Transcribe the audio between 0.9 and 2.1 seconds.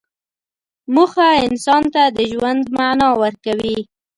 موخه انسان ته